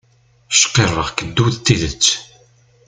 [0.59, 2.05] Cqirreɣ-k ddu d tidet!